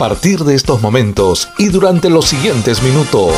[0.00, 3.34] partir de estos momentos y durante los siguientes minutos,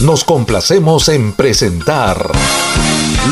[0.00, 2.32] nos complacemos en presentar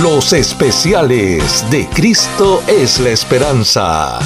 [0.01, 4.21] los especiales de Cristo es la esperanza.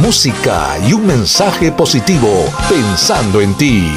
[0.00, 3.88] Música y un mensaje positivo pensando en ti.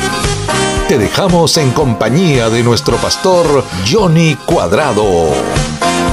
[0.88, 5.32] Te dejamos en compañía de nuestro pastor Johnny Cuadrado.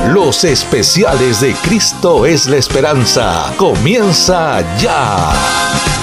[0.08, 3.52] Los especiales de Cristo es la esperanza.
[3.58, 5.95] Comienza ya.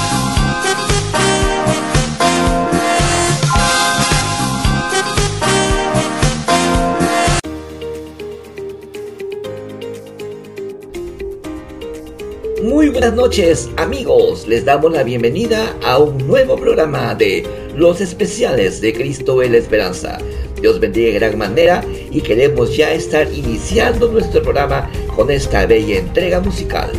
[12.93, 17.43] buenas noches amigos, les damos la bienvenida a un nuevo programa de
[17.75, 20.19] Los especiales de Cristo en la Esperanza.
[20.61, 25.97] Dios bendiga de gran manera y queremos ya estar iniciando nuestro programa con esta bella
[25.97, 26.91] entrega musical.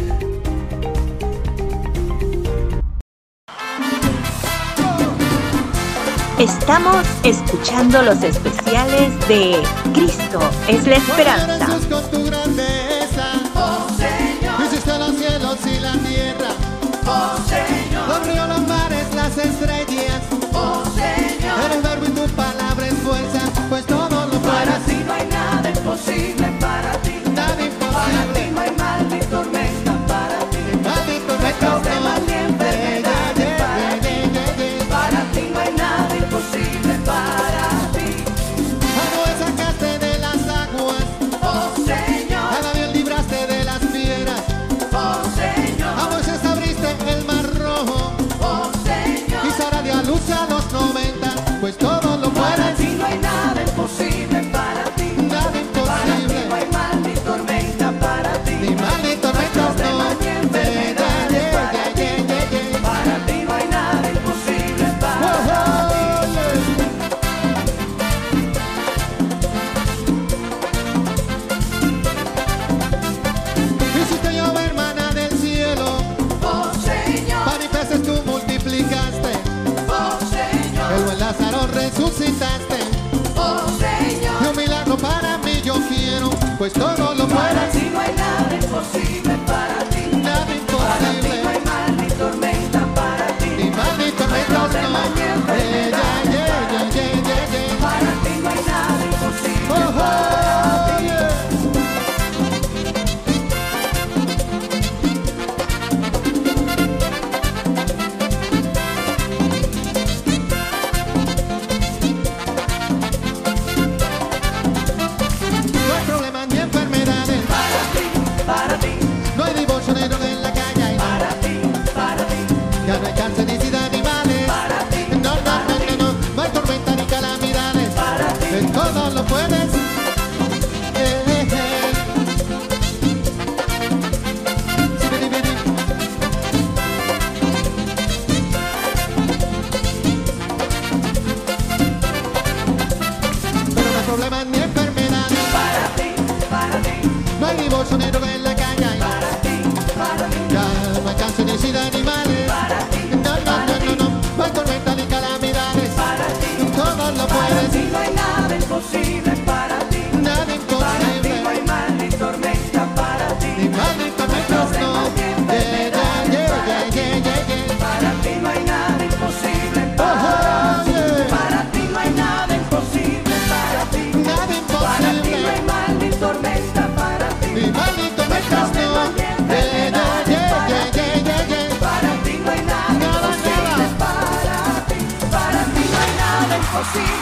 [6.40, 9.62] Estamos escuchando los especiales de
[9.94, 11.73] Cristo es la Esperanza.
[19.44, 20.22] estrellas.
[20.52, 24.68] Oh Señor, eres verbo y tu palabra es fuerza, pues todo lo para puedes.
[24.68, 26.43] Para ti no hay nada imposible.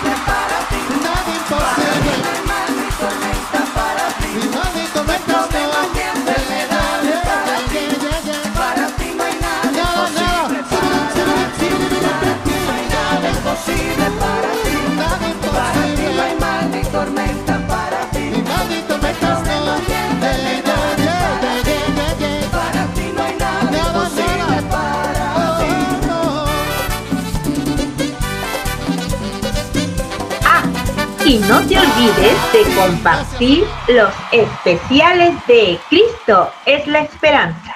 [0.01, 2.15] Nada imposible.
[2.47, 3.62] Nada imposible.
[31.33, 37.75] Y no te olvides de compartir los especiales de Cristo es la esperanza.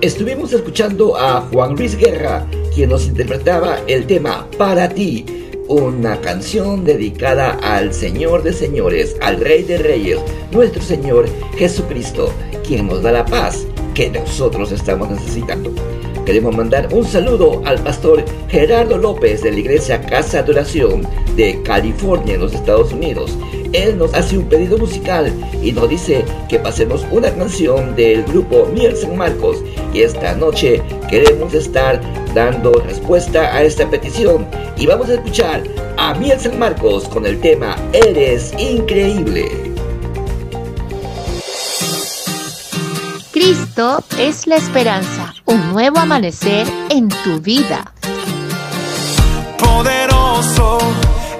[0.00, 2.44] Estuvimos escuchando a Juan Luis Guerra,
[2.74, 5.24] quien nos interpretaba el tema Para ti,
[5.68, 10.18] una canción dedicada al Señor de Señores, al Rey de Reyes,
[10.50, 12.32] nuestro Señor Jesucristo,
[12.66, 15.72] quien nos da la paz que nosotros estamos necesitando.
[16.24, 21.02] Queremos mandar un saludo al pastor Gerardo López de la iglesia Casa de Oración
[21.36, 23.36] de California, en los Estados Unidos.
[23.72, 28.68] Él nos hace un pedido musical y nos dice que pasemos una canción del grupo
[28.72, 29.58] Miel San Marcos.
[29.92, 32.00] Y esta noche queremos estar
[32.34, 34.46] dando respuesta a esta petición.
[34.76, 35.62] Y vamos a escuchar
[35.96, 39.72] a Miel San Marcos con el tema Eres increíble.
[43.32, 47.92] Cristo es la esperanza, un nuevo amanecer en tu vida.
[49.58, 50.78] Poderoso,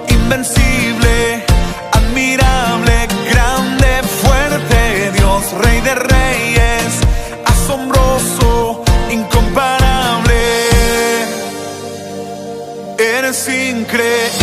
[0.09, 1.43] invencible,
[1.91, 6.99] admirable, grande, fuerte, Dios, Rey de Reyes,
[7.45, 10.33] asombroso, incomparable.
[12.97, 14.42] Eres increíble.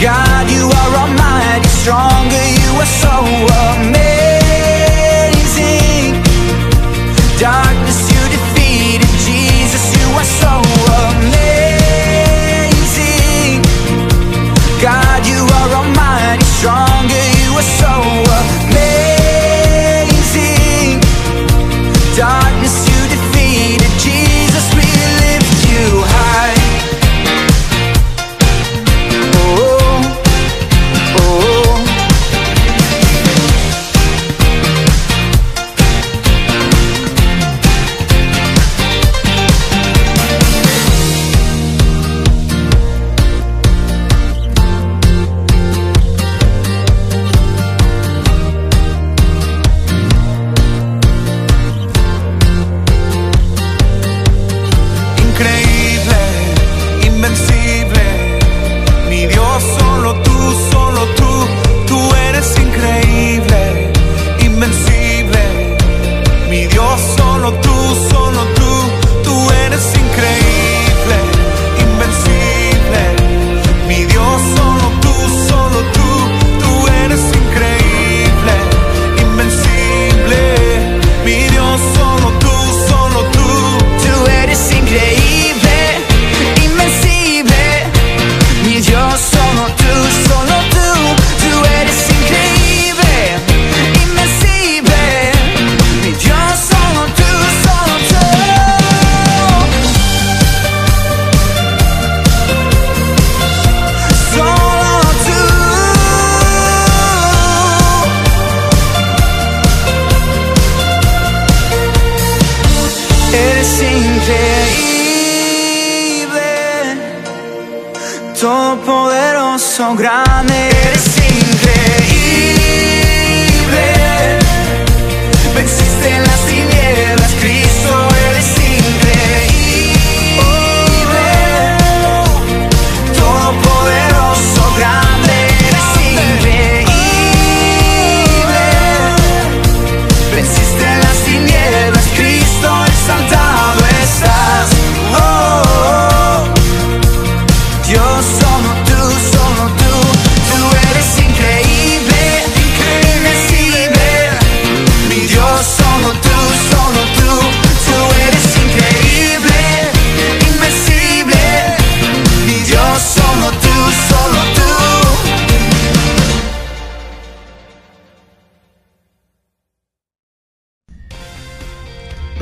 [0.00, 3.10] God, you are almighty, stronger, you are so
[3.74, 4.17] amazing.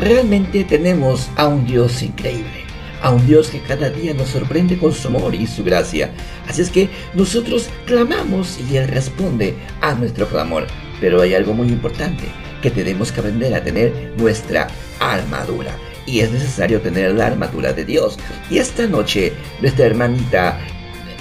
[0.07, 2.65] Realmente tenemos a un Dios increíble,
[3.03, 6.13] a un Dios que cada día nos sorprende con su amor y su gracia.
[6.47, 10.69] Así es que nosotros clamamos y Él responde a nuestro clamor.
[11.01, 12.25] Pero hay algo muy importante,
[12.63, 14.69] que tenemos que aprender a tener nuestra
[15.01, 15.73] armadura.
[16.09, 18.17] y es necesario tener la armadura de Dios.
[18.49, 20.57] Y esta noche nuestra hermanita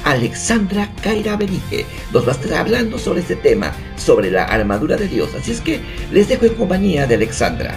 [0.05, 5.07] Alexandra Caira Benítez nos va a estar hablando sobre este tema, sobre la armadura de
[5.07, 5.33] Dios.
[5.33, 7.75] Así es que les dejo en compañía de Alexandra.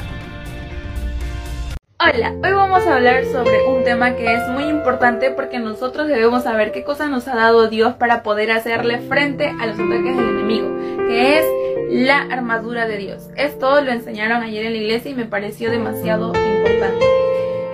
[2.00, 6.44] Hola, hoy vamos a hablar sobre un tema que es muy importante porque nosotros debemos
[6.44, 10.28] saber qué cosa nos ha dado Dios para poder hacerle frente a los ataques del
[10.28, 10.68] enemigo,
[11.08, 11.44] que es
[11.90, 13.28] la armadura de Dios.
[13.34, 17.04] Esto lo enseñaron ayer en la iglesia y me pareció demasiado importante.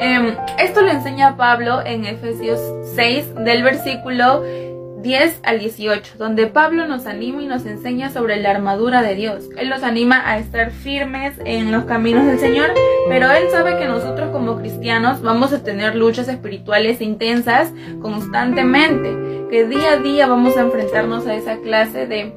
[0.00, 2.60] Eh, esto lo enseña Pablo en Efesios
[2.94, 4.42] 6 del versículo
[5.04, 9.44] 10 al 18, donde Pablo nos anima y nos enseña sobre la armadura de Dios.
[9.58, 12.70] Él nos anima a estar firmes en los caminos del Señor,
[13.08, 17.70] pero él sabe que nosotros como cristianos vamos a tener luchas espirituales intensas
[18.00, 22.32] constantemente, que día a día vamos a enfrentarnos a esa clase de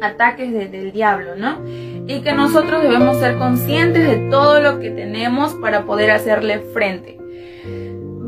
[0.00, 1.62] ataques de, del diablo, ¿no?
[2.06, 7.18] Y que nosotros debemos ser conscientes de todo lo que tenemos para poder hacerle frente.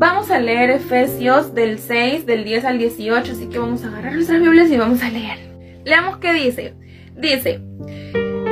[0.01, 4.13] Vamos a leer Efesios del 6, del 10 al 18, así que vamos a agarrar
[4.13, 5.37] nuestras Biblias y vamos a leer.
[5.85, 6.73] Leamos qué dice.
[7.15, 7.61] Dice,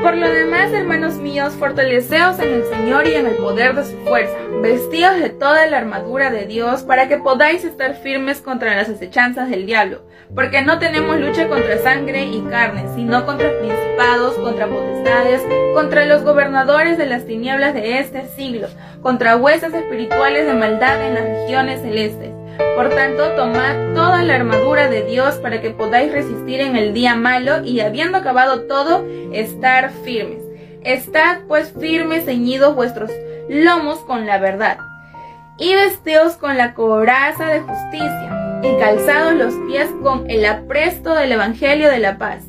[0.01, 3.97] por lo demás, hermanos míos, fortaleceos en el Señor y en el poder de su
[3.99, 8.89] fuerza, vestidos de toda la armadura de Dios para que podáis estar firmes contra las
[8.89, 10.03] acechanzas del diablo,
[10.33, 15.41] porque no tenemos lucha contra sangre y carne, sino contra principados, contra potestades,
[15.73, 18.67] contra los gobernadores de las tinieblas de este siglo,
[19.01, 22.38] contra huesas espirituales de maldad en las regiones celestes.
[22.75, 27.15] Por tanto, tomad toda la armadura de Dios para que podáis resistir en el día
[27.15, 30.43] malo y habiendo acabado todo, estar firmes.
[30.83, 33.11] Estad pues firmes ceñidos vuestros
[33.49, 34.77] lomos con la verdad
[35.57, 41.33] y vestidos con la coraza de justicia y calzados los pies con el apresto del
[41.33, 42.45] Evangelio de la paz.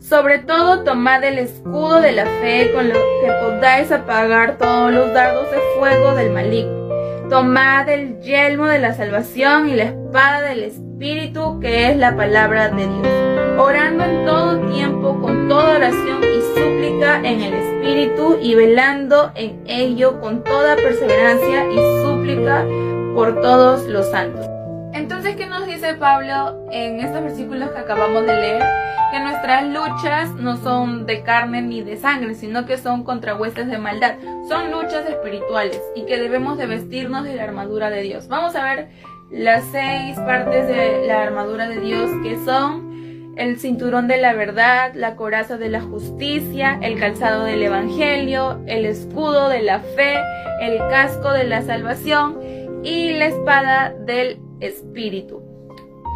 [0.00, 5.12] Sobre todo tomad el escudo de la fe con lo que podáis apagar todos los
[5.12, 6.91] dardos de fuego del maligno.
[7.32, 12.68] Tomad el yelmo de la salvación y la espada del Espíritu, que es la palabra
[12.68, 13.58] de Dios.
[13.58, 19.62] Orando en todo tiempo con toda oración y súplica en el Espíritu y velando en
[19.66, 22.66] ello con toda perseverancia y súplica
[23.14, 24.44] por todos los santos.
[24.92, 25.46] Entonces, ¿qué
[25.96, 28.62] Pablo en estos versículos que acabamos de leer?
[29.10, 33.66] Que nuestras luchas no son de carne ni de sangre, sino que son contra huestes
[33.68, 34.14] de maldad.
[34.48, 38.28] Son luchas espirituales y que debemos de vestirnos de la armadura de Dios.
[38.28, 38.88] Vamos a ver
[39.30, 42.92] las seis partes de la armadura de Dios que son
[43.36, 48.84] el cinturón de la verdad, la coraza de la justicia, el calzado del evangelio, el
[48.84, 50.20] escudo de la fe,
[50.60, 52.38] el casco de la salvación
[52.82, 55.51] y la espada del espíritu.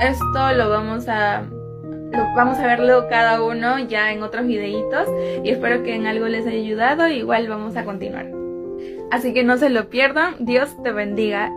[0.00, 1.42] Esto lo vamos a
[2.12, 5.08] lo, vamos a verlo cada uno ya en otros videitos
[5.42, 7.08] y espero que en algo les haya ayudado.
[7.08, 8.30] Igual vamos a continuar.
[9.10, 10.34] Así que no se lo pierdan.
[10.40, 11.50] Dios te bendiga.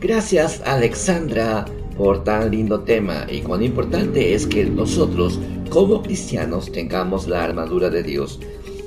[0.00, 1.64] Gracias Alexandra
[1.96, 5.38] por tan lindo tema y cuán importante es que nosotros
[5.70, 8.40] como cristianos tengamos la armadura de Dios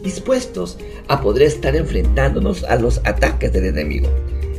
[0.03, 0.77] dispuestos
[1.07, 4.09] a poder estar enfrentándonos a los ataques del enemigo.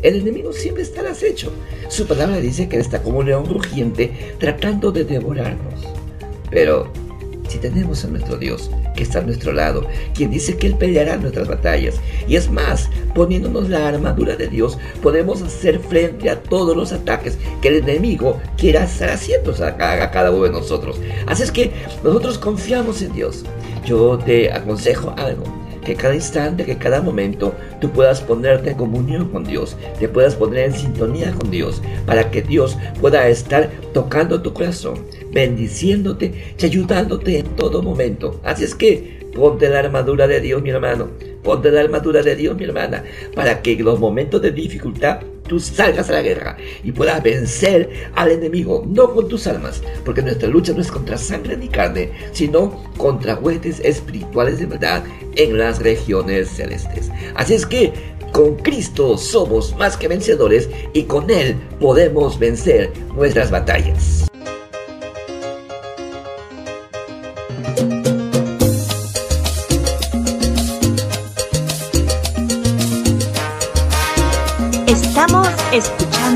[0.07, 1.51] El enemigo siempre está al acecho.
[1.89, 5.81] Su palabra dice que está como un león rugiente tratando de devorarnos.
[6.49, 6.93] Pero
[7.49, 11.17] si tenemos a nuestro Dios que está a nuestro lado, quien dice que Él peleará
[11.17, 11.97] nuestras batallas,
[12.29, 17.37] y es más, poniéndonos la armadura de Dios, podemos hacer frente a todos los ataques
[17.61, 21.01] que el enemigo quiera estar haciendo a cada uno de nosotros.
[21.27, 21.73] Así es que
[22.05, 23.45] nosotros confiamos en Dios.
[23.85, 29.29] Yo te aconsejo algo que cada instante, que cada momento tú puedas ponerte en comunión
[29.29, 34.43] con Dios, te puedas poner en sintonía con Dios, para que Dios pueda estar tocando
[34.43, 38.41] tu corazón, bendiciéndote y ayudándote en todo momento.
[38.43, 41.09] Así es que ponte la armadura de Dios, mi hermano,
[41.45, 43.05] ponte la armadura de Dios, mi hermana,
[43.37, 48.11] para que en los momentos de dificultad tú salgas a la guerra y puedas vencer
[48.15, 52.11] al enemigo, no con tus almas, porque nuestra lucha no es contra sangre ni carne,
[52.33, 55.05] sino contra huestes espirituales de verdad
[55.37, 57.11] en las regiones celestes.
[57.35, 57.93] Así es que
[58.33, 64.27] con Cristo somos más que vencedores y con Él podemos vencer nuestras batallas.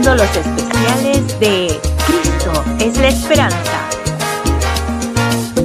[0.00, 3.88] Escuchando los especiales de Cristo es la esperanza.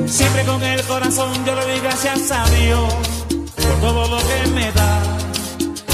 [0.07, 2.93] Siempre con el corazón yo le doy gracias a Dios
[3.55, 5.01] por todo lo que me da.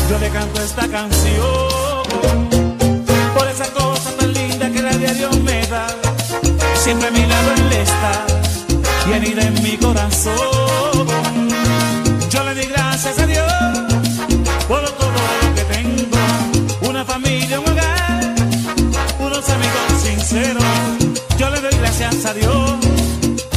[0.09, 2.03] Yo le canto esta canción
[3.35, 5.87] por esa cosa tan linda que la diario me da.
[6.75, 8.25] Siempre a mi lado él está
[9.09, 11.20] y anida en mi corazón.
[22.33, 22.71] Dios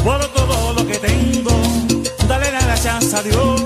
[0.03, 1.53] por todo lo que tengo.
[2.27, 3.63] Dale la gracias a Dios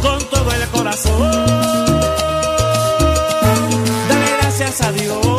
[0.00, 1.20] con todo el corazón.
[4.08, 5.33] Dale gracias a Dios.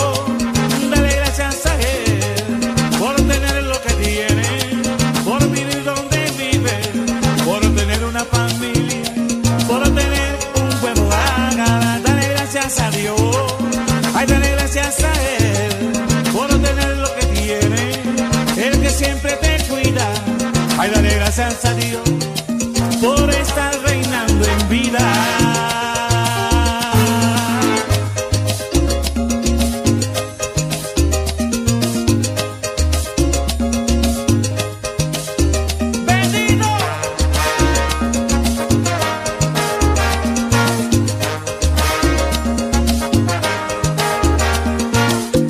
[21.35, 22.01] Gracias a Dios
[23.01, 24.99] por estar reinando en vida.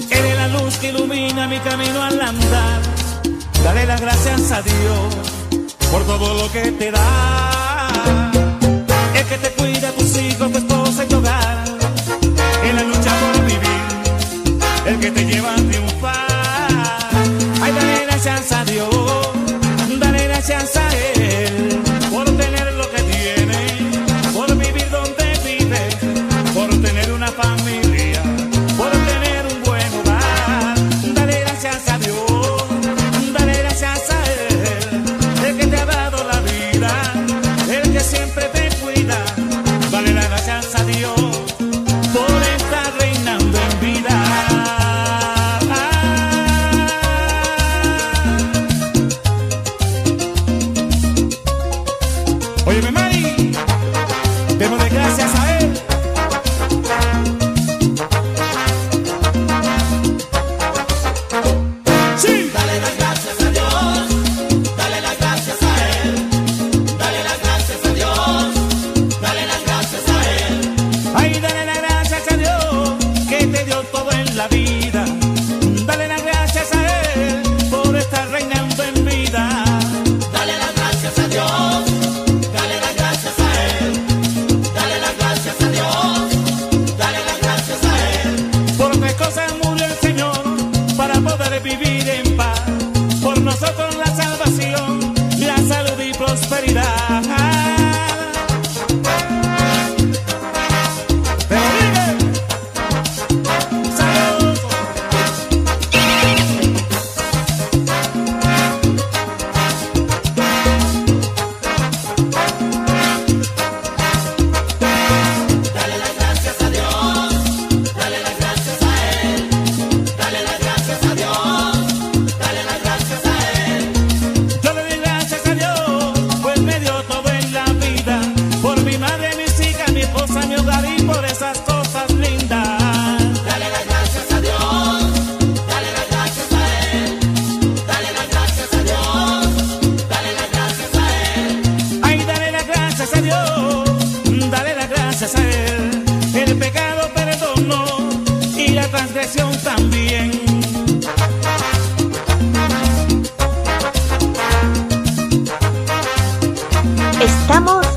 [0.10, 2.82] Es la luz que ilumina mi camino al andar.
[3.64, 5.45] Dale las gracias a Dios
[5.96, 8.32] por todo lo que te da.
[9.14, 11.64] El que te cuida, tus hijos, tu esposa y tu hogar.
[12.68, 13.82] En la lucha por vivir,
[14.88, 17.08] el que te lleva a triunfar.
[17.64, 18.90] Ay, dale gracias a Dios,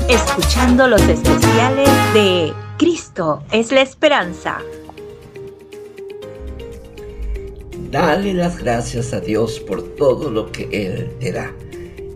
[0.09, 4.57] escuchando los especiales de Cristo es la esperanza.
[7.91, 11.51] Dale las gracias a Dios por todo lo que Él te da.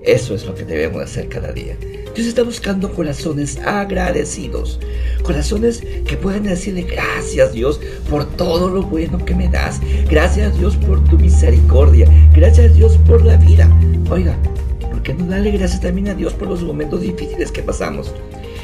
[0.01, 1.77] Eso es lo que debemos hacer cada día.
[2.15, 4.79] Dios está buscando corazones agradecidos,
[5.23, 7.79] corazones que puedan decirle gracias Dios
[8.09, 9.79] por todo lo bueno que me das,
[10.09, 13.67] gracias Dios por tu misericordia, gracias Dios por la vida.
[14.11, 14.72] Oiga, ¿por
[15.03, 18.13] qué no darle gracias también a Dios por los momentos difíciles que pasamos?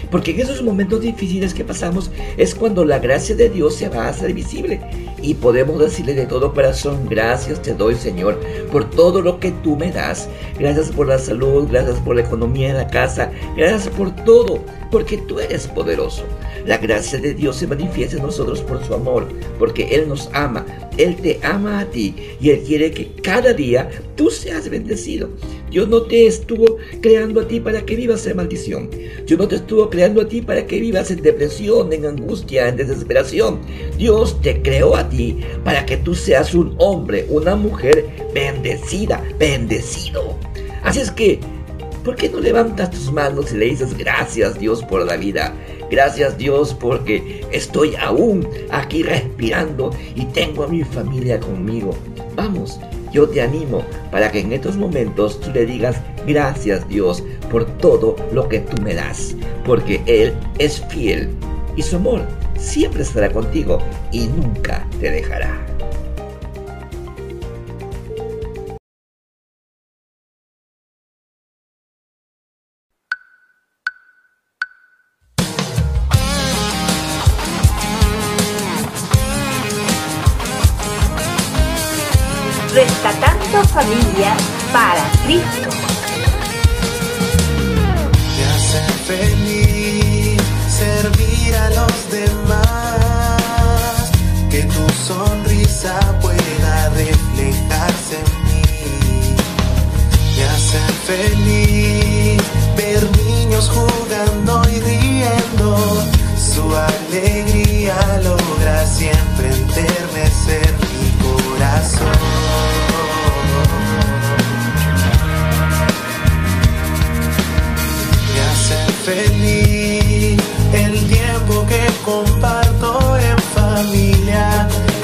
[0.09, 4.05] Porque en esos momentos difíciles que pasamos es cuando la gracia de Dios se va
[4.05, 4.81] a hacer visible
[5.21, 8.39] y podemos decirle de todo corazón, gracias te doy Señor
[8.71, 10.27] por todo lo que tú me das.
[10.57, 15.17] Gracias por la salud, gracias por la economía en la casa, gracias por todo, porque
[15.17, 16.23] tú eres poderoso.
[16.65, 20.65] La gracia de Dios se manifiesta en nosotros por su amor, porque Él nos ama,
[20.97, 25.29] Él te ama a ti y Él quiere que cada día tú seas bendecido.
[25.71, 28.89] Dios no te estuvo creando a ti para que vivas en maldición.
[29.25, 32.77] Dios no te estuvo creando a ti para que vivas en depresión, en angustia, en
[32.77, 33.59] desesperación.
[33.97, 40.35] Dios te creó a ti para que tú seas un hombre, una mujer bendecida, bendecido.
[40.83, 41.39] Así es que,
[42.09, 45.53] ¿por qué no levantas tus manos y le dices gracias Dios por la vida?
[45.91, 51.95] Gracias Dios porque estoy aún aquí respirando y tengo a mi familia conmigo.
[52.35, 52.79] Vamos,
[53.13, 58.15] yo te animo para que en estos momentos tú le digas gracias Dios por todo
[58.33, 61.29] lo que tú me das, porque Él es fiel
[61.75, 62.25] y su amor
[62.57, 63.77] siempre estará contigo
[64.11, 65.68] y nunca te dejará.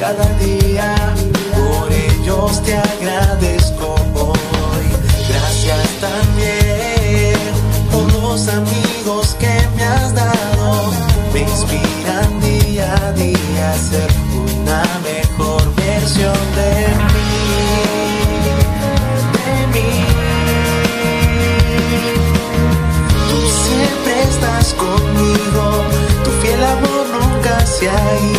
[0.05, 0.95] Cada día.
[1.55, 4.87] Por ellos te agradezco hoy.
[5.29, 7.39] Gracias también
[7.91, 10.91] por los amigos que me has dado.
[11.33, 14.09] Me inspiran día a día a ser
[14.45, 16.73] una mejor versión de
[17.09, 17.27] mí.
[19.37, 19.91] De mí.
[23.29, 25.63] Tú siempre estás conmigo,
[26.23, 28.34] tu fiel amor nunca se ha ido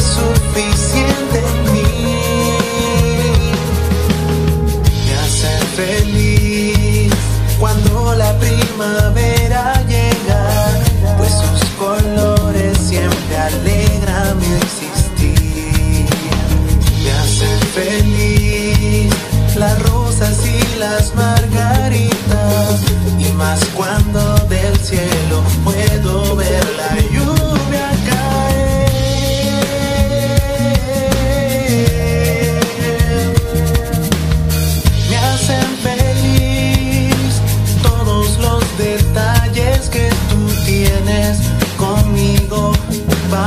[0.00, 0.79] suficiente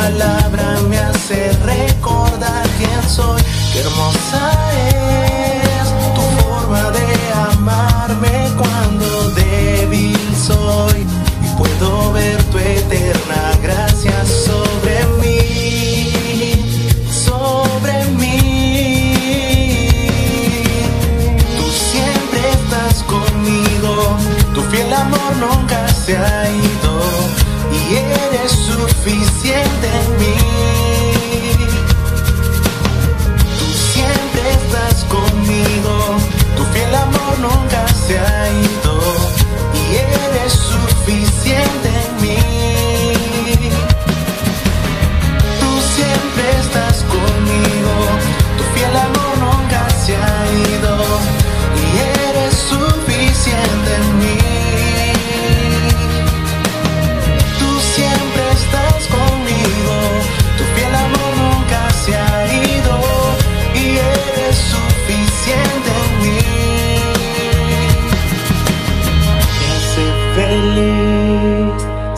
[0.04, 3.42] palabra me hace recordar quién soy.
[3.72, 4.63] Qué hermosa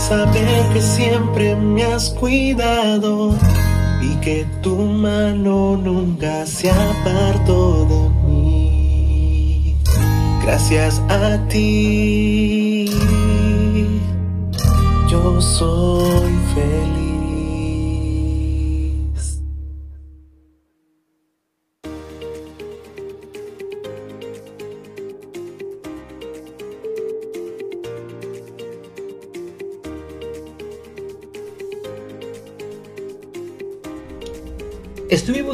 [0.07, 3.33] saber que siempre me has cuidado
[4.03, 9.75] y que tu mano nunca se apartó de mí.
[10.43, 12.85] Gracias a ti,
[15.09, 17.04] yo soy feliz.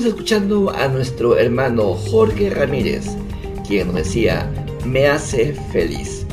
[0.01, 3.05] Estuvimos escuchando a nuestro hermano Jorge Ramírez,
[3.67, 4.51] quien decía,
[4.83, 6.25] me hace feliz.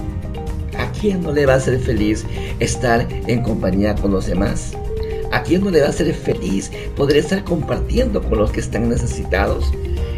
[0.78, 2.24] ¿A quién no le va a hacer feliz
[2.60, 4.72] estar en compañía con los demás?
[5.32, 8.88] ¿A quién no le va a hacer feliz poder estar compartiendo con los que están
[8.88, 9.70] necesitados?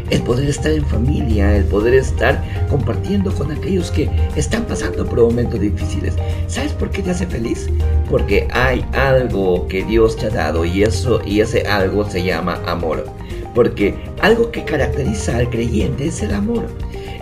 [0.09, 5.19] El poder estar en familia, el poder estar compartiendo con aquellos que están pasando por
[5.19, 6.13] momentos difíciles.
[6.47, 7.67] ¿Sabes por qué te hace feliz?
[8.09, 12.61] Porque hay algo que Dios te ha dado y eso y ese algo se llama
[12.65, 13.03] amor.
[13.53, 16.65] Porque algo que caracteriza al creyente es el amor.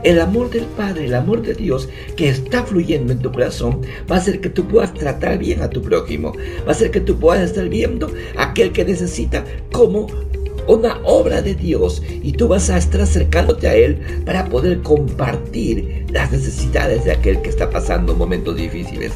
[0.04, 4.16] El amor del Padre, el amor de Dios que está fluyendo en tu corazón va
[4.16, 6.34] a hacer que tú puedas tratar bien a tu prójimo.
[6.66, 10.08] Va a hacer que tú puedas estar viendo a aquel que necesita cómo
[10.68, 16.06] una obra de Dios y tú vas a estar acercándote a Él para poder compartir
[16.12, 19.12] las necesidades de aquel que está pasando momentos difíciles.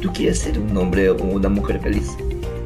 [0.00, 2.12] ¿Tú quieres ser un hombre o una mujer feliz?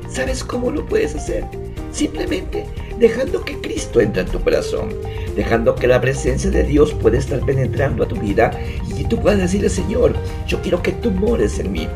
[0.08, 1.44] ¿Sabes cómo lo puedes hacer?
[1.90, 2.66] Simplemente
[2.98, 4.88] dejando que Cristo entre en tu corazón,
[5.36, 8.50] dejando que la presencia de Dios pueda estar penetrando a tu vida
[8.96, 10.14] y tú puedas decirle, Señor,
[10.46, 11.88] yo quiero que tú mores en mí.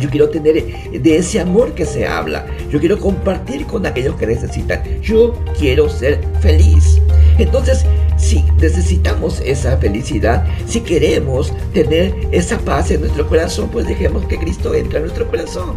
[0.00, 2.46] Yo quiero tener de ese amor que se habla.
[2.70, 4.82] Yo quiero compartir con aquellos que necesitan.
[5.02, 6.98] Yo quiero ser feliz.
[7.36, 7.84] Entonces,
[8.16, 14.38] si necesitamos esa felicidad, si queremos tener esa paz en nuestro corazón, pues dejemos que
[14.38, 15.76] Cristo entre a nuestro corazón.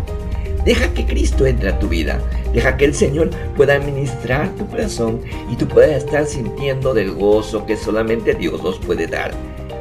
[0.65, 2.19] Deja que Cristo entre a tu vida.
[2.53, 5.21] Deja que el Señor pueda administrar tu corazón
[5.51, 9.31] y tú puedas estar sintiendo del gozo que solamente Dios nos puede dar.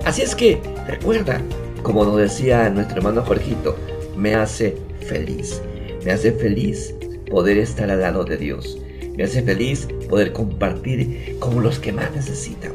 [0.04, 1.40] Así es que recuerda,
[1.82, 3.76] como nos decía nuestro hermano Jorgito,
[4.16, 5.62] me hace feliz.
[6.04, 6.94] Me hace feliz
[7.30, 8.78] poder estar al lado de Dios.
[9.16, 12.72] Me hace feliz poder compartir con los que más necesitan.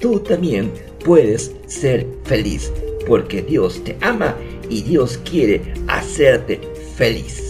[0.00, 0.70] Tú también
[1.04, 2.70] puedes ser feliz
[3.06, 4.36] porque Dios te ama
[4.68, 6.60] y Dios quiere hacerte
[6.96, 7.45] feliz.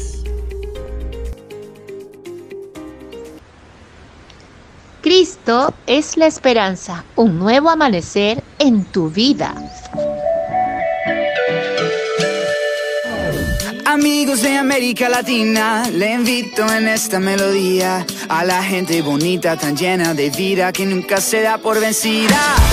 [5.07, 9.55] Cristo es la esperanza, un nuevo amanecer en tu vida.
[13.85, 20.13] Amigos de América Latina, le invito en esta melodía a la gente bonita, tan llena
[20.13, 22.66] de vida que nunca se da por vencida.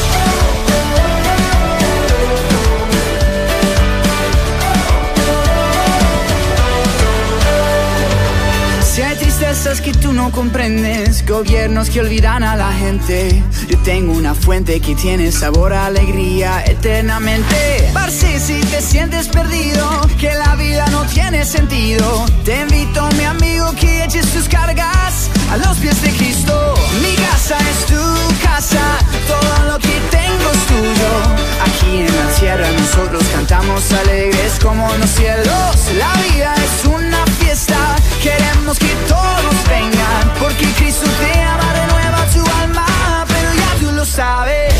[9.64, 14.82] Tristezas que tú no comprendes, gobiernos que olvidan a la gente, yo tengo una fuente
[14.82, 17.90] que tiene sabor a alegría eternamente.
[17.94, 23.72] Parce, si te sientes perdido, que la vida no tiene sentido, te invito, mi amigo,
[23.80, 26.74] que eches tus cargas a los pies de Cristo.
[27.02, 28.84] Mi casa es tu casa,
[29.28, 31.73] todo lo que tengo es tuyo.
[31.84, 35.76] Aquí en la tierra nosotros cantamos alegres como los cielos.
[35.98, 42.40] La vida es una fiesta, queremos que todos vengan, porque Cristo te ama, renueva tu
[42.62, 44.74] alma, pero ya tú lo sabes.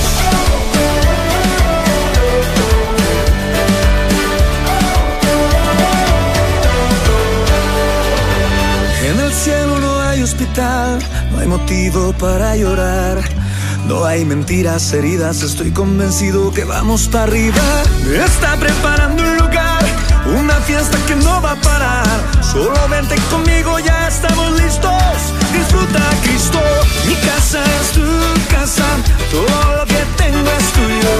[9.04, 11.00] En el cielo no hay hospital,
[11.32, 13.43] no hay motivo para llorar.
[13.88, 17.84] No hay mentiras heridas, estoy convencido que vamos para arriba.
[18.26, 19.84] Está preparando un lugar,
[20.38, 22.06] una fiesta que no va a parar.
[22.42, 25.14] Solo vente conmigo, ya estamos listos.
[25.52, 26.60] Disfruta Cristo,
[27.08, 28.02] mi casa es tu
[28.50, 28.86] casa,
[29.32, 31.14] todo lo que tengo es tuyo.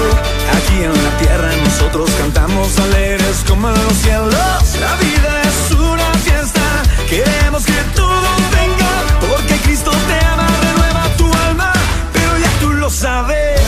[0.56, 4.34] Aquí en la tierra nosotros cantamos alegres como en los cielos.
[4.80, 6.62] La vida es una fiesta,
[7.08, 8.83] queremos que todos vengan,
[13.04, 13.60] sabes.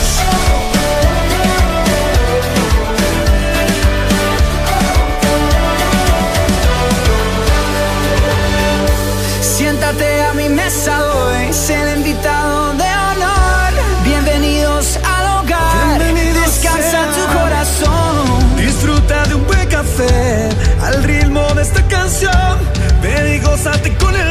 [9.41, 13.71] Siéntate a mi mesa hoy, sé el invitado de honor.
[14.03, 15.99] Bienvenidos al hogar,
[16.43, 18.57] descansa tu corazón.
[18.57, 20.49] Disfruta de un buen café
[20.81, 22.57] al ritmo de esta canción.
[23.03, 24.26] Ven y gózate con el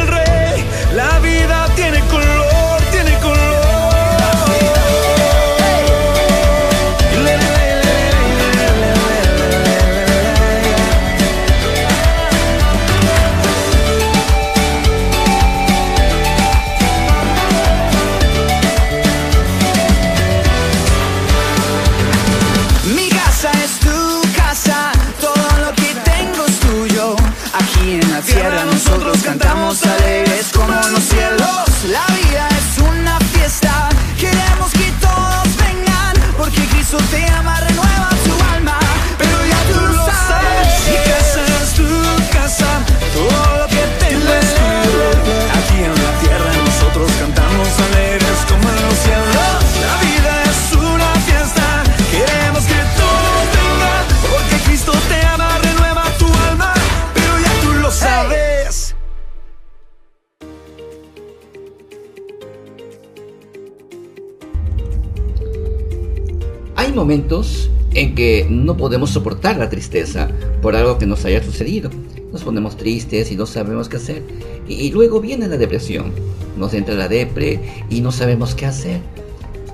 [68.66, 70.28] no podemos soportar la tristeza
[70.60, 71.88] por algo que nos haya sucedido.
[72.32, 74.22] Nos ponemos tristes y no sabemos qué hacer.
[74.68, 76.12] Y, luego viene la depresión.
[76.58, 79.00] Nos entra la depre y no sabemos qué hacer.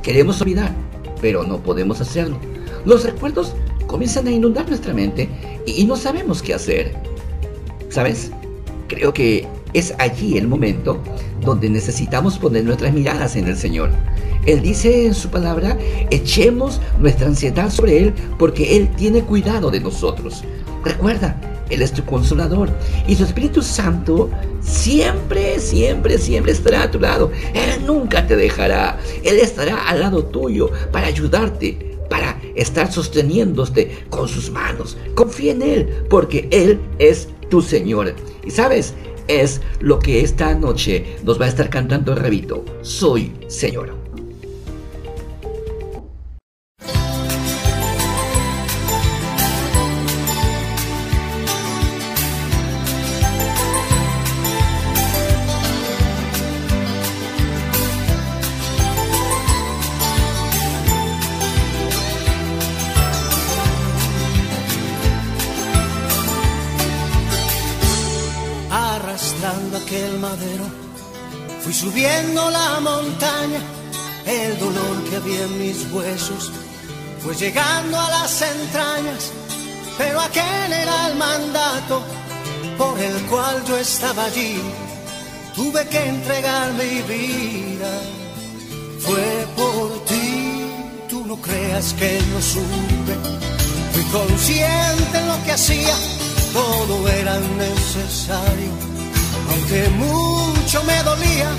[0.03, 0.75] Queremos olvidar,
[1.23, 2.37] pero no podemos hacerlo.
[2.85, 3.55] Los recuerdos
[3.87, 5.29] comienzan a inundar nuestra mente
[5.67, 6.95] y, y no sabemos qué hacer.
[7.89, 8.31] ¿Sabes?
[8.89, 11.03] Creo que es allí el momento
[11.41, 13.91] donde necesitamos poner nuestras miradas en el Señor.
[14.47, 15.79] Él dice en su palabra,
[16.11, 20.43] echemos nuestra ansiedad sobre Él porque Él tiene cuidado de nosotros.
[20.85, 22.69] Recuerda, Él es tu consolador
[23.07, 27.31] y su Espíritu Santo siempre, siempre, siempre estará a tu lado.
[27.55, 28.99] Él nunca te dejará.
[29.23, 34.97] Él estará al lado tuyo para ayudarte, para estar sosteniéndote con sus manos.
[35.15, 38.15] Confía en Él porque Él es tu Señor.
[38.45, 38.95] Y sabes,
[39.29, 42.65] es lo que esta noche nos va a estar cantando el Rabito.
[42.83, 44.02] Soy Señor.
[72.23, 73.61] Subiendo la montaña,
[74.27, 76.53] el dolor que había en mis huesos
[77.21, 79.33] fue llegando a las entrañas,
[79.99, 82.01] pero aquel era el mandato
[82.79, 84.57] por el cual yo estaba allí.
[85.57, 87.93] Tuve que entregar mi vida,
[89.01, 90.63] fue por ti,
[91.09, 93.15] tú no creas que no supe.
[93.93, 95.95] Fui consciente en lo que hacía,
[96.53, 98.93] todo era necesario
[99.51, 101.51] aunque mucho me dolía,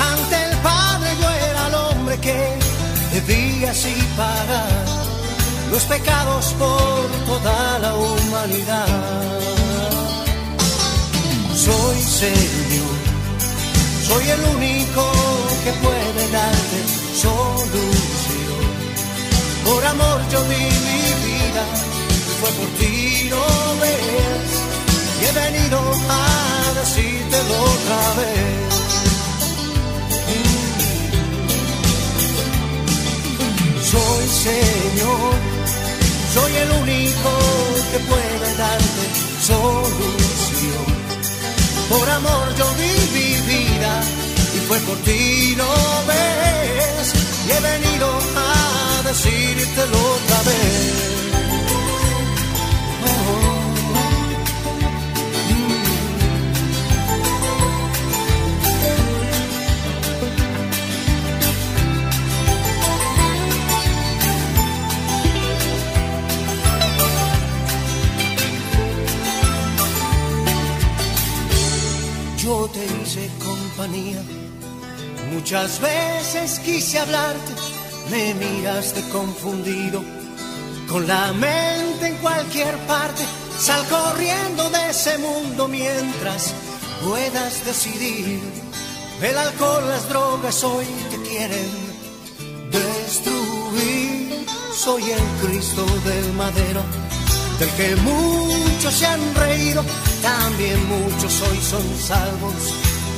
[0.00, 2.38] ante el Padre yo era el hombre que
[3.12, 5.00] debía así pagar
[5.70, 8.86] los pecados por toda la humanidad.
[11.54, 12.98] Soy Señor,
[14.08, 15.02] soy el único
[15.64, 16.78] que puede darte
[17.14, 18.70] solución.
[19.64, 21.64] Por amor yo di mi vida,
[22.40, 23.44] fue por ti, no
[23.80, 24.50] ves,
[25.20, 25.78] y he venido
[26.08, 29.09] a decírtelo otra vez.
[33.90, 35.34] Soy Señor,
[36.32, 37.30] soy el único
[37.90, 39.04] que puede darte
[39.42, 40.86] solución.
[41.88, 44.00] Por amor yo di mi vida
[44.54, 45.66] y fue por ti, no
[46.06, 47.14] ves,
[47.48, 51.19] y he venido a decírtelo otra vez.
[72.50, 74.20] Te hice compañía.
[75.32, 77.52] Muchas veces quise hablarte,
[78.10, 80.02] me miraste confundido,
[80.88, 83.22] con la mente en cualquier parte.
[83.56, 86.52] Sal corriendo de ese mundo mientras
[87.04, 88.40] puedas decidir.
[89.22, 91.70] El alcohol, las drogas hoy te quieren
[92.72, 94.46] destruir.
[94.74, 96.82] Soy el Cristo del madero
[97.60, 99.84] del que muchos se han reído,
[100.22, 102.54] también muchos hoy son salvos.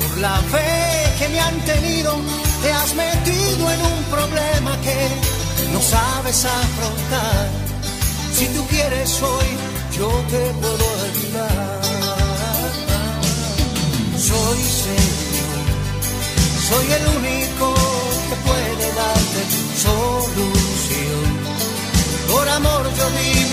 [0.00, 2.16] Por la fe que me han tenido,
[2.60, 4.98] te has metido en un problema que
[5.72, 7.50] no sabes afrontar.
[8.36, 9.48] Si tú quieres hoy,
[9.96, 11.80] yo te puedo ayudar.
[14.28, 15.66] Soy Señor,
[16.68, 17.74] soy el único
[18.28, 19.40] que puede darte
[19.86, 21.26] solución.
[22.32, 23.51] Por amor yo di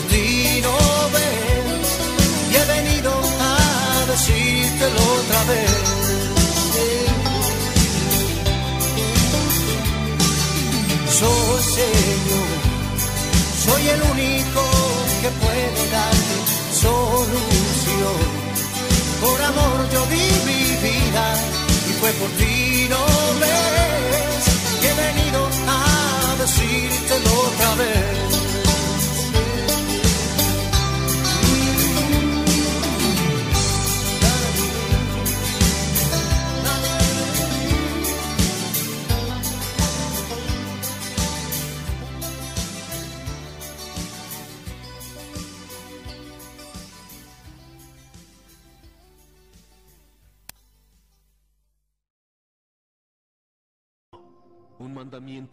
[0.00, 0.76] por ti, no
[1.14, 1.88] ves.
[2.50, 5.70] Y he venido a decírtelo otra vez.
[11.18, 12.50] Soy Señor,
[13.66, 14.62] soy el único
[15.20, 16.36] que puede darte
[16.72, 18.20] solución.
[19.20, 21.24] Por amor yo di mi vida
[21.88, 23.04] y fue por ti, no
[23.40, 24.42] ves.
[24.82, 28.19] He venido a decírtelo otra vez.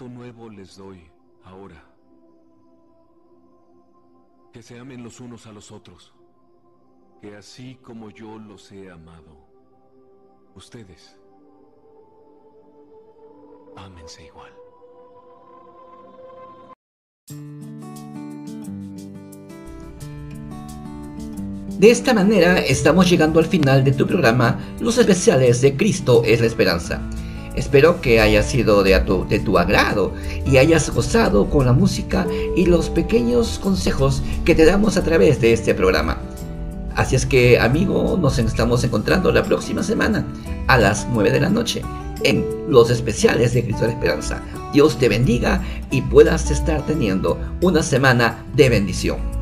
[0.09, 1.09] Nuevo les doy
[1.43, 1.83] ahora.
[4.51, 6.13] Que se amen los unos a los otros.
[7.21, 9.47] Que así como yo los he amado,
[10.55, 11.17] ustedes
[13.75, 14.51] ámense igual.
[21.79, 26.41] De esta manera estamos llegando al final de tu programa Los especiales de Cristo es
[26.41, 27.07] la esperanza.
[27.57, 30.13] Espero que haya sido de tu, tu agrado
[30.45, 35.41] y hayas gozado con la música y los pequeños consejos que te damos a través
[35.41, 36.19] de este programa.
[36.95, 40.23] Así es que, amigo, nos estamos encontrando la próxima semana
[40.67, 41.81] a las 9 de la noche
[42.23, 44.39] en los especiales de Cristo de Esperanza.
[44.71, 49.36] Dios te bendiga y puedas estar teniendo una semana de bendición.